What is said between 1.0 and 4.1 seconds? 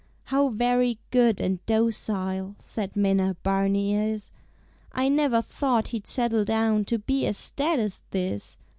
good and docile," Said Minna, "Barney